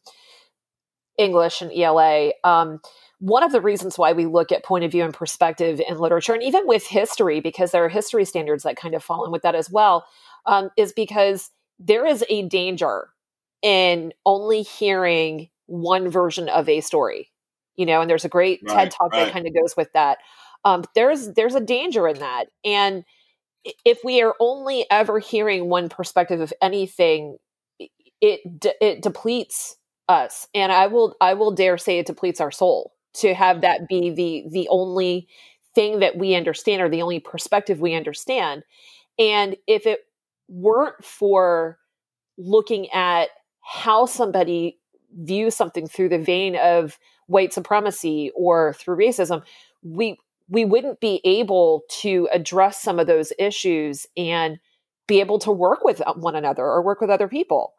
[1.19, 2.31] English and ELA.
[2.43, 2.81] Um,
[3.19, 6.33] one of the reasons why we look at point of view and perspective in literature,
[6.33, 9.41] and even with history, because there are history standards that kind of fall in with
[9.41, 10.05] that as well,
[10.45, 13.09] um, is because there is a danger
[13.61, 17.29] in only hearing one version of a story.
[17.75, 19.25] You know, and there's a great right, TED talk right.
[19.25, 20.17] that kind of goes with that.
[20.65, 23.03] Um, there's there's a danger in that, and
[23.85, 27.37] if we are only ever hearing one perspective of anything,
[28.21, 28.41] it
[28.81, 29.77] it depletes
[30.09, 33.87] us, and I will I will dare say it depletes our soul to have that
[33.87, 35.27] be the the only
[35.75, 38.63] thing that we understand or the only perspective we understand.
[39.17, 40.01] And if it
[40.47, 41.77] weren't for
[42.37, 43.29] looking at
[43.61, 44.79] how somebody
[45.11, 49.43] views something through the vein of white supremacy or through racism
[49.83, 50.17] we
[50.47, 54.59] we wouldn't be able to address some of those issues and
[55.07, 57.73] be able to work with uh, one another or work with other people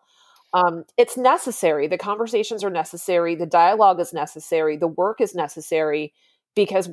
[0.52, 1.86] um, it's necessary.
[1.86, 3.34] The conversations are necessary.
[3.36, 4.76] The dialogue is necessary.
[4.76, 6.12] The work is necessary
[6.56, 6.90] because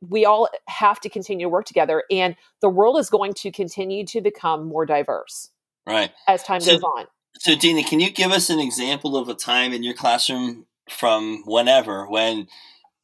[0.00, 2.04] we all have to continue to work together.
[2.10, 5.50] And the world is going to continue to become more diverse.
[5.86, 6.10] Right.
[6.26, 7.06] As time so, goes on.
[7.38, 11.42] So, Dina, can you give us an example of a time in your classroom from
[11.46, 12.48] whenever when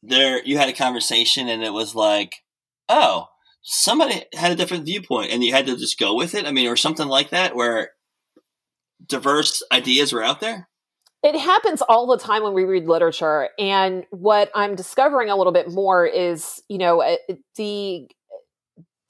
[0.03, 2.43] there you had a conversation and it was like,
[2.89, 3.27] oh,
[3.61, 6.45] somebody had a different viewpoint and you had to just go with it?
[6.45, 7.91] I mean, or something like that where
[9.07, 10.67] diverse ideas were out there?
[11.23, 13.49] It happens all the time when we read literature.
[13.57, 17.15] And what I'm discovering a little bit more is, you know, uh,
[17.55, 18.07] the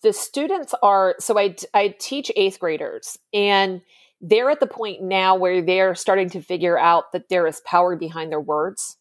[0.02, 3.82] the students are so I I teach 8th graders and
[4.22, 7.96] they're at the point now where they're starting to figure out that there is power
[7.96, 8.98] behind their words.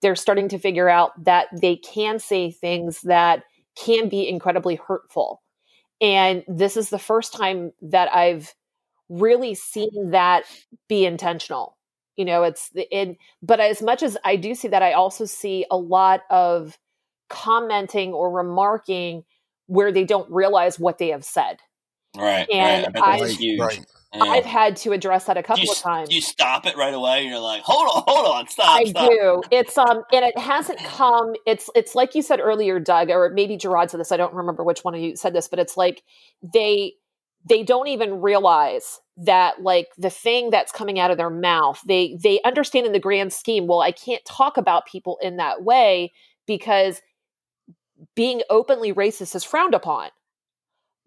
[0.00, 3.42] They're starting to figure out that they can say things that
[3.76, 5.42] can be incredibly hurtful.
[6.00, 8.54] And this is the first time that I've
[9.08, 10.44] really seeing that
[10.88, 11.76] be intentional
[12.16, 15.24] you know it's the in but as much as i do see that i also
[15.24, 16.78] see a lot of
[17.28, 19.24] commenting or remarking
[19.66, 21.58] where they don't realize what they have said
[22.16, 23.22] right and right.
[23.22, 23.84] I've, right.
[24.20, 26.12] I've had to address that a couple you, of times.
[26.12, 27.24] You stop it right away.
[27.26, 28.80] You're like, hold on, hold on, stop.
[28.80, 29.10] I stop.
[29.10, 29.42] do.
[29.50, 31.34] It's um, and it hasn't come.
[31.46, 34.12] It's it's like you said earlier, Doug, or maybe Gerard said this.
[34.12, 36.02] I don't remember which one of you said this, but it's like
[36.42, 36.94] they
[37.48, 42.18] they don't even realize that like the thing that's coming out of their mouth they
[42.22, 46.12] they understand in the grand scheme well i can't talk about people in that way
[46.46, 47.00] because
[48.14, 50.08] being openly racist is frowned upon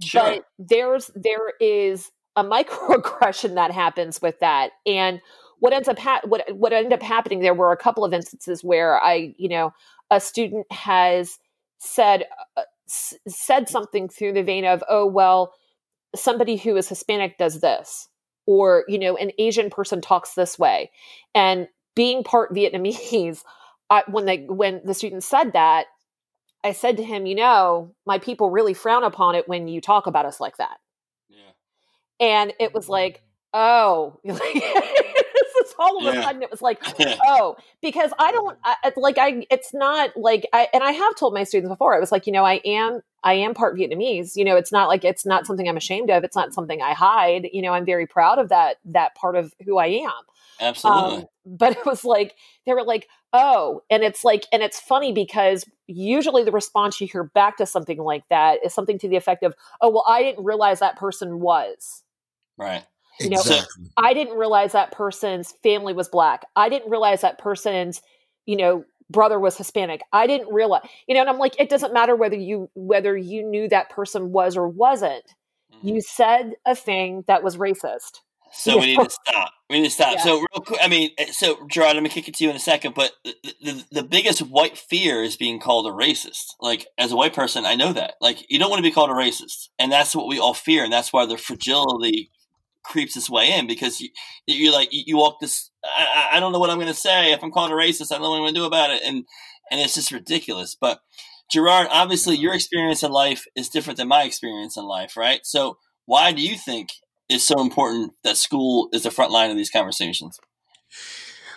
[0.02, 0.21] sure.
[0.21, 5.21] but there's there is a microaggression that happens with that and
[5.60, 8.63] what ends up ha- what what ended up happening there were a couple of instances
[8.63, 9.73] where i you know
[10.12, 11.39] a student has
[11.80, 12.23] said
[12.56, 15.52] uh, s- said something through the vein of oh well
[16.15, 18.10] somebody who is Hispanic does this,
[18.46, 20.91] or you know, an Asian person talks this way,
[21.36, 23.43] and being part Vietnamese,
[23.89, 25.86] I, when they when the student said that,
[26.63, 30.08] I said to him, you know, my people really frown upon it when you talk
[30.08, 30.78] about us like that.
[31.30, 31.52] Yeah.
[32.20, 33.22] And it was like, mm.
[33.54, 35.17] oh this is
[35.80, 36.24] all of a Yeah.
[36.24, 36.82] sudden it was like
[37.28, 41.34] oh because i don't I, like i it's not like i and i have told
[41.34, 44.44] my students before i was like you know i am i am part vietnamese you
[44.46, 47.48] know it's not like it's not something i'm ashamed of it's not something i hide
[47.54, 50.12] you know i'm very proud of that that part of who i am
[50.60, 51.18] Absolutely.
[51.18, 52.34] um, but it was like
[52.66, 57.08] they were like oh and it's like and it's funny because usually the response you
[57.08, 60.24] hear back to something like that is something to the effect of oh well i
[60.24, 62.04] didn't realize that person was
[62.58, 62.84] right.
[63.20, 63.86] You know, exactly.
[63.98, 66.46] I didn't realize that person's family was black.
[66.56, 68.02] I didn't realize that person's,
[68.46, 70.02] you know, brother was Hispanic.
[70.14, 73.44] I didn't realize, you know, and I'm like, it doesn't matter whether you whether you
[73.44, 75.24] knew that person was or wasn't.
[75.74, 75.96] Mhm.
[75.96, 78.22] You said a thing that was racist.
[78.54, 79.52] So we need to stop.
[79.70, 80.16] We need to stop.
[80.16, 80.24] Yeah.
[80.24, 82.56] So real quick, I mean, eh, so Gerard, let me kick it to you in
[82.56, 82.96] a second.
[82.96, 86.54] But the, the the biggest white fear is being called a racist.
[86.60, 88.16] Like as a white person, I know that.
[88.22, 90.84] Like you don't want to be called a racist, and that's what we all fear,
[90.84, 92.32] and that's why the fragility
[92.88, 94.10] creeps its way in because you,
[94.45, 95.69] you're like you, you walk this.
[95.84, 98.12] I, I- don't know what I'm going to say if I'm called a racist.
[98.12, 99.26] I don't know what I'm going to do about it, and
[99.69, 100.76] and it's just ridiculous.
[100.80, 101.00] But
[101.52, 105.41] Gerard, obviously, your experience in life is different than my experience in life, right?
[105.43, 106.89] So why do you think
[107.30, 110.39] it's so important that school is the front line of these conversations?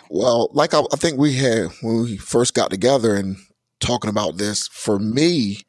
[0.09, 3.37] Well, like I, I think we had when we first got together and
[3.79, 5.59] talking about this, for me,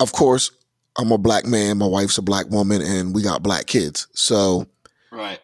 [0.00, 0.50] of course,
[0.96, 4.06] I'm a black man, my wife's a black woman, and we got black kids.
[4.14, 4.66] So
[5.10, 5.40] Right.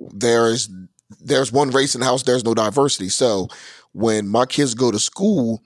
[0.00, 0.68] there's
[1.20, 3.08] there's one race in the house, there's no diversity.
[3.10, 3.48] So
[3.92, 5.62] when my kids go to school,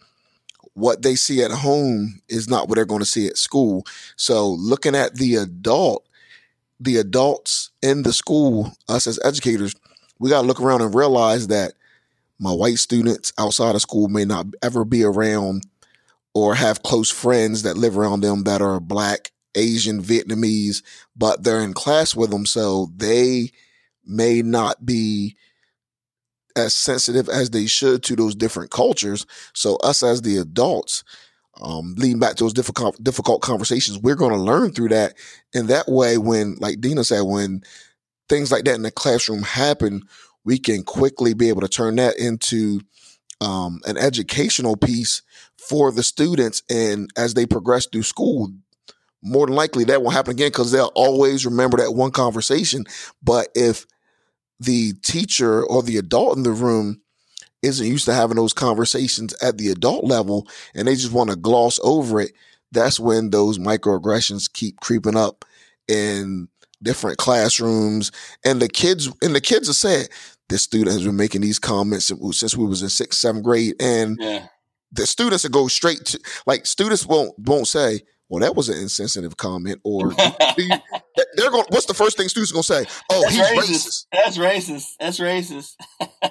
[0.74, 3.84] what they see at home is not what they're going to see at school.
[4.16, 6.04] So looking at the adult,
[6.80, 9.74] the adults in the school, us as educators,
[10.18, 11.72] we got to look around and realize that
[12.38, 15.62] my white students outside of school may not ever be around
[16.36, 20.82] or have close friends that live around them that are black, Asian, Vietnamese,
[21.16, 22.44] but they're in class with them.
[22.44, 23.52] So they
[24.04, 25.34] may not be
[26.54, 29.24] as sensitive as they should to those different cultures.
[29.54, 31.04] So us as the adults,
[31.58, 35.14] um, leading back to those difficult difficult conversations, we're going to learn through that.
[35.54, 37.62] And that way, when like Dina said, when
[38.28, 40.02] things like that in the classroom happen,
[40.44, 42.82] we can quickly be able to turn that into
[43.40, 45.22] um, an educational piece
[45.58, 46.62] for the students.
[46.70, 48.52] And as they progress through school,
[49.22, 52.84] more than likely that won't happen again because they'll always remember that one conversation.
[53.22, 53.86] But if
[54.60, 57.00] the teacher or the adult in the room
[57.62, 61.36] isn't used to having those conversations at the adult level and they just want to
[61.36, 62.32] gloss over it,
[62.72, 65.44] that's when those microaggressions keep creeping up
[65.88, 66.48] in
[66.82, 68.12] different classrooms.
[68.44, 70.06] And the kids and the kids are saying,
[70.48, 73.74] this student has been making these comments since we was in sixth, seventh grade.
[73.80, 74.46] And Yeah.
[74.96, 78.78] The students will go straight to like students won't won't say, well, that was an
[78.78, 80.12] insensitive comment, or
[81.36, 81.64] they're going.
[81.68, 82.86] What's the first thing students are going to say?
[83.10, 84.06] Oh, That's he's racist.
[84.06, 84.06] racist.
[84.12, 84.86] That's racist.
[84.98, 85.76] That's racist.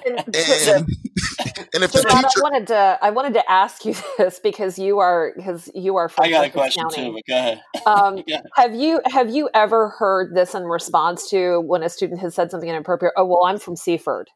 [0.04, 0.86] And, And
[1.74, 4.78] and if the Gerard, teacher, I wanted to I wanted to ask you this because
[4.78, 7.06] you are because you are from I got a question County.
[7.08, 7.62] too, but go ahead.
[7.86, 8.42] Um, Yeah.
[8.54, 12.50] have you have you ever heard this in response to when a student has said
[12.50, 13.14] something inappropriate?
[13.16, 14.28] Oh well, I'm from Seaford.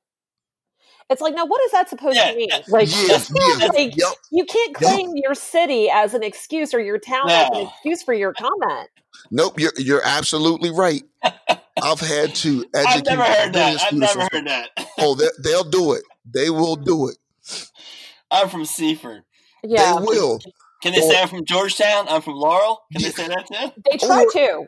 [1.10, 2.48] It's like, now what is that supposed Yeah, to mean?
[2.50, 4.12] yeah, Like, yeah, it's not yeah, like yep.
[4.30, 8.14] you can't claim your city as an excuse or your town as an excuse for
[8.14, 8.88] your comment.
[9.32, 11.02] Nope, you're you're absolutely right.
[11.82, 13.82] I've had to educate I've never heard that.
[13.82, 14.70] I've never heard that.
[14.98, 16.02] Oh, they, they'll do it.
[16.32, 17.16] They will do it.
[18.30, 19.22] I'm from Seaford.
[19.64, 20.38] Yeah, They will.
[20.82, 22.06] Can they Or- say I'm from Georgetown?
[22.08, 22.82] I'm from Laurel.
[22.92, 23.08] Can Yeah.
[23.08, 23.82] they say that too?
[23.90, 24.66] they try Or- to.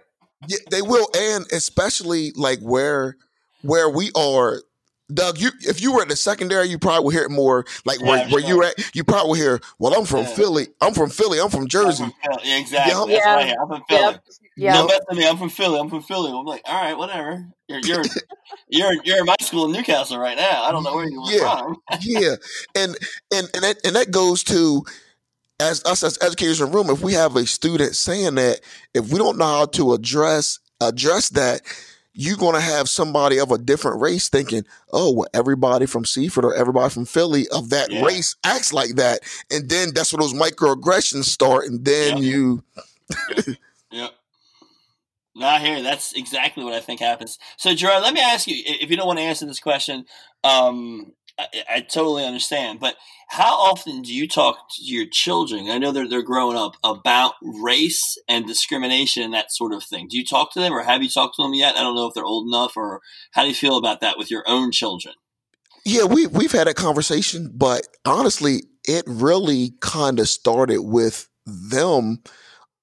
[0.48, 3.16] Yeah, they will, and especially like where
[3.62, 4.60] where we are.
[5.12, 7.66] Doug, you if you were at the secondary, you probably would hear it more.
[7.84, 8.48] Like where, Yeah, where sure.
[8.48, 9.60] you at, you probably would hear.
[9.78, 10.34] Well, I'm from Yeah.
[10.34, 10.68] Philly.
[10.80, 11.38] I'm from Philly.
[11.40, 12.04] I'm from Jersey.
[12.04, 12.48] I'm from Philly.
[12.50, 12.92] Yeah, exactly.
[12.92, 13.08] Yep.
[13.08, 13.34] That's Yeah.
[13.34, 13.56] right.
[13.60, 14.02] I'm from Philly.
[14.12, 14.24] Yep.
[14.56, 14.72] Yeah.
[14.74, 15.78] No, but to me, I'm from Philly.
[15.80, 16.30] I'm from Philly.
[16.30, 17.46] I'm like, all right, whatever.
[17.68, 18.04] You're you're
[18.68, 20.62] you're you're in my school in Newcastle right now.
[20.62, 21.58] I don't know where you were Yeah.
[21.58, 21.76] from.
[22.00, 22.34] yeah,
[22.74, 22.96] and
[23.34, 24.84] and and that, and that goes to
[25.60, 26.90] as us as educators in the room.
[26.90, 28.60] If we have a student saying that,
[28.94, 31.62] if we don't know how to address address that,
[32.14, 36.44] you're going to have somebody of a different race thinking, "Oh, well, everybody from Seaford
[36.44, 38.04] or everybody from Philly of that Yeah.
[38.04, 39.20] race acts like that,"
[39.50, 42.22] and then that's where those microaggressions start, and then Yep.
[42.24, 42.62] you,
[43.90, 44.10] Yep.
[45.34, 45.82] Not here.
[45.82, 47.38] That's exactly what I think happens.
[47.56, 50.04] So, Gerard, let me ask you if you don't want to answer this question.
[50.44, 52.96] Um, I, I totally understand, but
[53.28, 55.70] how often do you talk to your children?
[55.70, 60.08] I know they're they're growing up about race and discrimination and that sort of thing.
[60.08, 61.76] Do you talk to them, or have you talked to them yet?
[61.76, 63.00] I don't know if they're old enough, or
[63.32, 65.14] how do you feel about that with your own children?
[65.84, 72.22] yeah, we we've had a conversation, but honestly, it really kind of started with them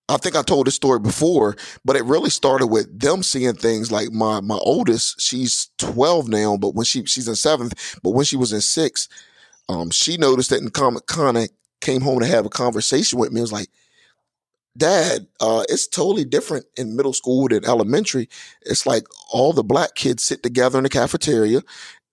[0.09, 3.91] I think I told this story before, but it really started with them seeing things
[3.91, 8.25] like my my oldest, she's 12 now, but when she she's in seventh, but when
[8.25, 9.07] she was in sixth,
[9.69, 13.39] um, she noticed it and kind of came home to have a conversation with me.
[13.39, 13.69] It was like,
[14.75, 18.29] Dad, uh, it's totally different in middle school than elementary.
[18.61, 21.61] It's like all the black kids sit together in the cafeteria.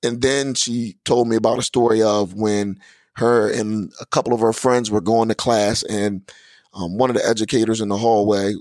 [0.02, 2.78] And then she told me about a story of when
[3.14, 6.30] her and a couple of her friends were going to class and
[6.76, 8.54] um, one of the educators in the hallway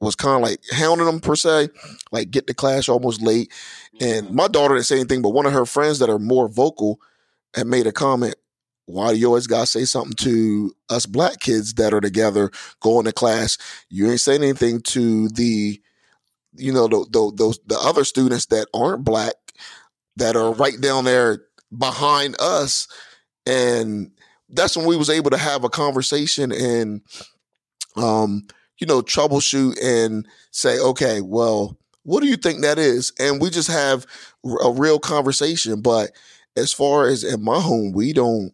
[0.00, 1.68] was kind of like hounding them per se,
[2.10, 3.52] like get to class almost late.
[4.00, 7.00] And my daughter didn't say anything, but one of her friends that are more vocal
[7.54, 8.34] had made a comment.
[8.86, 13.04] Why do you always gotta say something to us black kids that are together going
[13.06, 13.58] to class?
[13.88, 15.80] You ain't saying anything to the,
[16.54, 19.34] you know, the, the, those the other students that aren't black
[20.16, 21.42] that are right down there
[21.76, 22.86] behind us,
[23.44, 24.12] and
[24.48, 27.02] that's when we was able to have a conversation and
[27.96, 28.46] um
[28.78, 33.50] you know troubleshoot and say okay well what do you think that is and we
[33.50, 34.06] just have
[34.62, 36.10] a real conversation but
[36.56, 38.52] as far as in my home we don't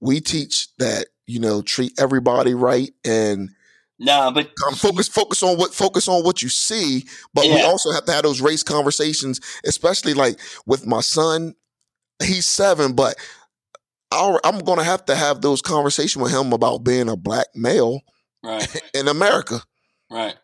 [0.00, 3.50] we teach that you know treat everybody right and
[4.02, 7.54] no, but um, focus focus on what focus on what you see, but yeah.
[7.54, 11.54] we also have to have those race conversations, especially like with my son.
[12.20, 13.14] He's seven, but
[14.12, 17.48] i am going to have to have those conversations with him about being a black
[17.54, 18.02] male
[18.42, 18.82] right.
[18.94, 19.62] in America.
[20.10, 20.34] Right.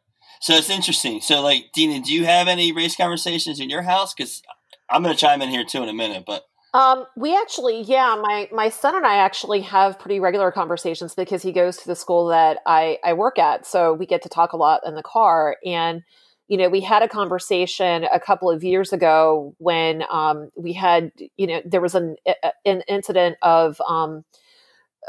[0.41, 1.21] So it's interesting.
[1.21, 4.15] So, like, Dina, do you have any race conversations in your house?
[4.15, 4.43] Because
[4.89, 6.45] I'm going to chime in here too in a minute, but.
[6.75, 11.43] Um, we actually, yeah, my my son and I actually have pretty regular conversations because
[11.43, 14.53] he goes to the school that I I work at, so we get to talk
[14.53, 15.57] a lot in the car.
[15.65, 16.03] And
[16.49, 21.13] you know, we had a conversation a couple of years ago when um, we had,
[21.37, 22.17] you know, there was an
[22.65, 24.25] an incident of um,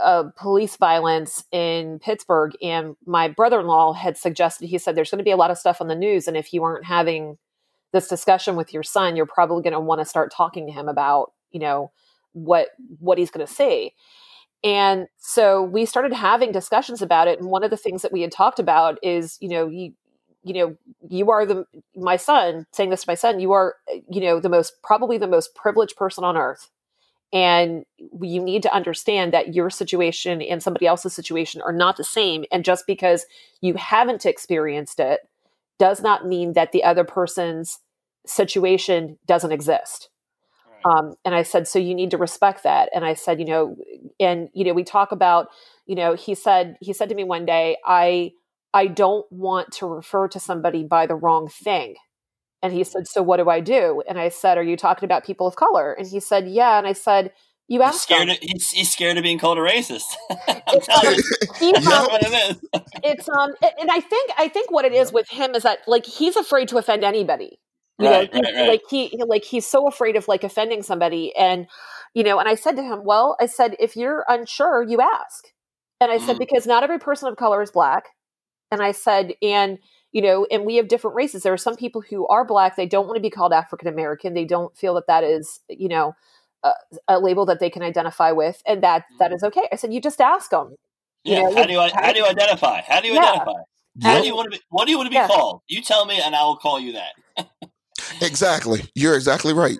[0.01, 4.67] uh, police violence in Pittsburgh, and my brother in law had suggested.
[4.67, 6.53] He said, "There's going to be a lot of stuff on the news, and if
[6.53, 7.37] you aren't having
[7.93, 10.89] this discussion with your son, you're probably going to want to start talking to him
[10.89, 11.91] about, you know,
[12.33, 12.67] what
[12.99, 13.93] what he's going to say."
[14.61, 17.39] And so we started having discussions about it.
[17.39, 19.93] And one of the things that we had talked about is, you know, you,
[20.43, 20.75] you know
[21.09, 23.75] you are the my son saying this to my son you are
[24.09, 26.69] you know the most probably the most privileged person on earth.
[27.31, 32.03] And you need to understand that your situation and somebody else's situation are not the
[32.03, 32.43] same.
[32.51, 33.27] And just because
[33.61, 35.19] you haven't experienced it
[35.77, 37.77] does not mean that the other person's
[38.25, 40.09] situation doesn't exist.
[40.85, 42.89] Um, and i said so you need to respect that.
[42.95, 43.75] And i said you know
[44.19, 45.49] and you know we talk about
[45.85, 48.31] you know he said he said to me one day i
[48.73, 51.95] I don't want to refer to somebody by the wrong thing.
[52.61, 54.03] And he said, So what do I do?
[54.07, 55.93] And I said, Are you talking about people of color?
[55.93, 56.77] And he said, Yeah.
[56.77, 57.31] And I said,
[57.67, 58.29] You asked he's scared.
[58.29, 60.03] Of, he's, he's, scared of being called a racist.
[60.29, 61.13] it's, um,
[61.59, 62.81] he's, um, it is.
[63.03, 66.05] it's um and I think I think what it is with him is that like
[66.05, 67.59] he's afraid to offend anybody.
[67.97, 68.67] You right, know, right, right.
[68.67, 71.35] like he like he's so afraid of like offending somebody.
[71.35, 71.67] And
[72.13, 75.45] you know, and I said to him, Well, I said, if you're unsure, you ask.
[76.01, 76.39] And I said, mm.
[76.39, 78.05] because not every person of color is black
[78.71, 79.79] and I said, and
[80.11, 81.43] you know, and we have different races.
[81.43, 84.33] There are some people who are black; they don't want to be called African American.
[84.33, 86.15] They don't feel that that is, you know,
[86.63, 86.71] a,
[87.07, 89.35] a, label that they can identify with, and that that mm-hmm.
[89.35, 89.67] is okay.
[89.71, 90.75] I said, you just ask them.
[91.23, 91.41] Yeah.
[91.41, 92.81] know, how do you how do you identify?
[92.81, 93.21] How do you yeah.
[93.21, 93.61] identify?
[94.01, 94.63] How do you want to be?
[94.69, 95.27] What do you want to be yeah.
[95.27, 95.61] called?
[95.67, 97.45] You tell me, and I will call you that.
[98.21, 98.83] exactly.
[98.95, 99.79] You're exactly right.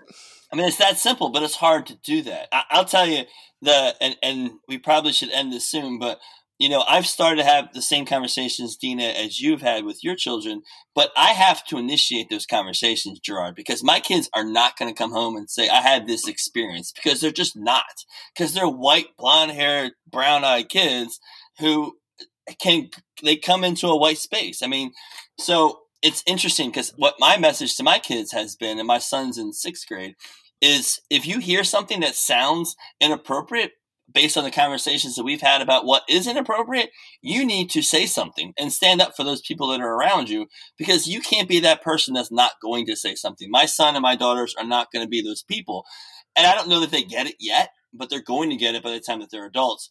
[0.52, 2.48] I mean, it's that simple, but it's hard to do that.
[2.52, 3.24] I, will tell you
[3.62, 6.20] the, and, and we probably should end this soon, but
[6.60, 10.16] you know, I've started to have the same conversations, Dina, as you've had with your
[10.16, 10.62] children,
[10.94, 14.98] but I have to initiate those conversations, Gerard, because my kids are not going to
[14.98, 18.04] come home and say, I had this experience, because they're just not.
[18.36, 21.20] Because they're white, blonde haired, brown eyed kids
[21.60, 21.98] who
[22.62, 22.90] can,
[23.24, 24.62] they come into a white space.
[24.62, 24.92] I mean,
[25.40, 29.38] so it's interesting because what my message to my kids has been, and my son's
[29.38, 30.16] in sixth grade,
[30.62, 33.72] is if you hear something that sounds inappropriate,
[34.14, 36.90] based on the conversations that we've had about what is inappropriate,
[37.22, 40.48] you need to say something and stand up for those people that are around you
[40.78, 43.50] because you can't be that person that's not going to say something.
[43.52, 45.86] My son and my daughters are not going to be those people.
[46.36, 48.84] And I don't know that they get it yet, but they're going to get it
[48.84, 49.90] by the time that they're adults.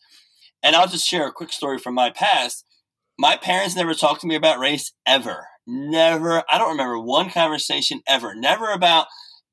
[0.63, 2.65] And I'll just share a quick story from my past.
[3.19, 5.47] My parents never talked to me about race ever.
[5.67, 6.43] Never.
[6.51, 8.35] I don't remember one conversation ever.
[8.35, 9.07] Never about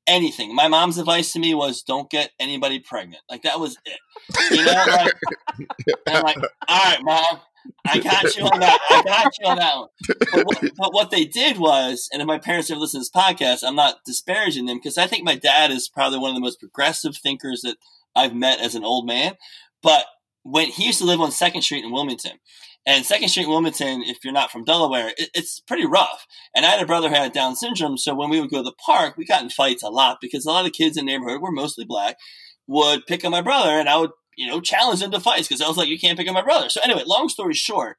[0.06, 0.54] anything.
[0.54, 3.22] My mom's advice to me was don't get anybody pregnant.
[3.30, 3.98] Like that was it.
[4.50, 5.14] You know, like
[6.08, 6.36] I'm like,
[6.68, 7.40] all right, mom,
[7.86, 8.78] I got you on that.
[8.90, 9.88] I got you on that one.
[10.32, 13.10] But what, but what they did was, and if my parents ever listen to this
[13.10, 16.40] podcast, I'm not disparaging them because I think my dad is probably one of the
[16.40, 17.76] most progressive thinkers that
[18.14, 19.34] I've met as an old man.
[19.82, 20.06] But
[20.48, 22.38] when he used to live on Second Street in Wilmington,
[22.86, 26.24] And Second Street, in Wilmington, if you're not from Delaware, it, it's pretty rough.
[26.54, 28.62] And I had a brother who had Down syndrome, so when we would go to
[28.62, 31.12] the park, we got in fights a lot because a lot of kids in the
[31.12, 32.16] neighborhood were mostly black,
[32.68, 35.60] would pick on my brother, and I would, you know, challenge them to fights because
[35.60, 36.68] I was like, you can't pick on my brother.
[36.68, 37.96] So anyway, long story short,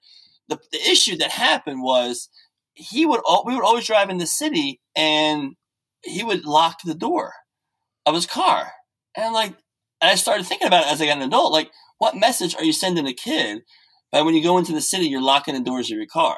[0.47, 2.29] the, the issue that happened was
[2.73, 5.55] he would we would always drive in the city and
[6.03, 7.33] he would lock the door
[8.05, 8.71] of his car.
[9.17, 9.55] And like
[9.99, 12.63] and I started thinking about it as I got an adult, like what message are
[12.63, 13.61] you sending a kid
[14.11, 16.37] by when you go into the city you're locking the doors of your car?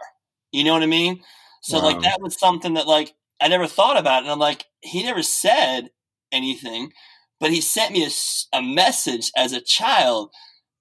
[0.52, 1.22] You know what I mean?
[1.62, 1.86] So wow.
[1.86, 5.24] like that was something that like I never thought about and I'm like he never
[5.24, 5.90] said
[6.32, 6.92] anything,
[7.40, 10.32] but he sent me a, a message as a child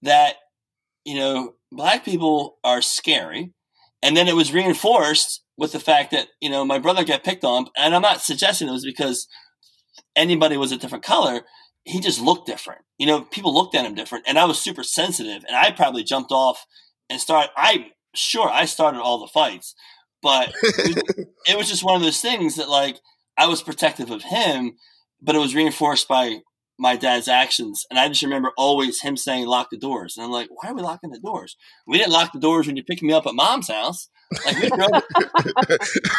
[0.02, 0.36] that
[1.04, 3.52] you know black people are scary
[4.02, 7.44] and then it was reinforced with the fact that you know my brother got picked
[7.44, 9.26] on, and I'm not suggesting it was because
[10.16, 11.42] anybody was a different color.
[11.88, 12.82] He just looked different.
[12.98, 16.04] You know, people looked at him different, and I was super sensitive, and I probably
[16.04, 16.66] jumped off
[17.08, 17.50] and started.
[17.56, 19.74] I'm sure I started all the fights,
[20.22, 22.98] but it was just one of those things that like
[23.36, 24.76] I was protective of him,
[25.22, 26.40] but it was reinforced by
[26.78, 27.84] my dad's actions.
[27.90, 30.16] And I just remember always him saying, lock the doors.
[30.16, 31.56] And I'm like, why are we locking the doors?
[31.86, 34.08] We didn't lock the doors when you picked me up at mom's house.
[34.44, 34.80] Like we drove,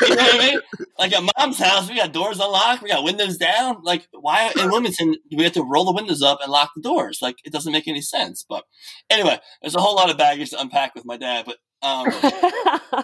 [0.02, 0.60] you know what I mean?
[0.98, 3.78] Like at mom's house, we got doors unlocked, we got windows down.
[3.84, 6.82] Like why in Wilmington do we have to roll the windows up and lock the
[6.82, 7.20] doors?
[7.22, 8.46] Like it doesn't make any sense.
[8.48, 8.64] But
[9.10, 11.46] anyway, there's a whole lot of baggage to unpack with my dad.
[11.46, 12.08] But um,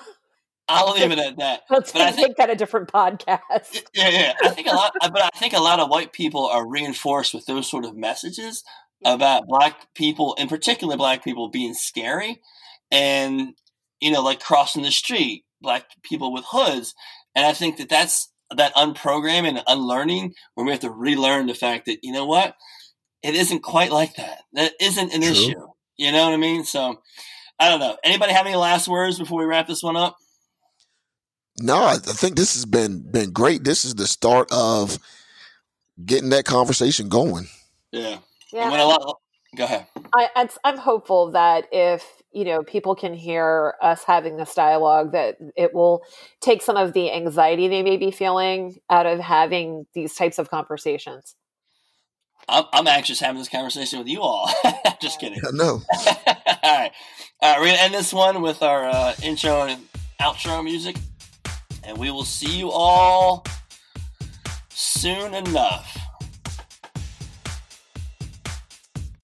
[0.67, 1.61] I'll leave it at that.
[1.69, 3.83] Let's but I think that a different podcast.
[3.93, 4.33] Yeah, yeah.
[4.43, 7.45] I think a lot, but I think a lot of white people are reinforced with
[7.45, 8.63] those sort of messages
[9.03, 12.41] about black people, in particular, black people being scary,
[12.91, 13.53] and
[14.01, 16.93] you know, like crossing the street, black people with hoods,
[17.35, 21.53] and I think that that's that unprogramming and unlearning where we have to relearn the
[21.53, 22.55] fact that you know what,
[23.23, 24.39] it isn't quite like that.
[24.53, 25.31] That isn't an True.
[25.31, 25.67] issue.
[25.97, 26.63] You know what I mean?
[26.65, 27.01] So.
[27.59, 27.97] I don't know.
[28.03, 30.17] Anybody have any last words before we wrap this one up?
[31.61, 33.63] No, I think this has been been great.
[33.63, 34.99] This is the start of
[36.05, 37.47] getting that conversation going.
[37.91, 38.17] Yeah.
[38.51, 38.69] Yeah.
[38.69, 39.17] Lot,
[39.55, 39.87] go ahead.
[40.13, 42.05] I, I'm hopeful that if
[42.35, 46.03] you know people can hear us having this dialogue, that it will
[46.41, 50.49] take some of the anxiety they may be feeling out of having these types of
[50.49, 51.35] conversations.
[52.47, 54.49] I'm, I'm anxious having this conversation with you all.
[55.01, 55.41] Just kidding.
[55.53, 55.81] No.
[55.97, 56.21] all
[56.63, 56.91] right.
[57.41, 57.59] All right.
[57.59, 59.81] We're gonna end this one with our uh, intro and
[60.21, 60.95] outro music
[61.85, 63.45] and we will see you all
[64.69, 65.97] soon enough.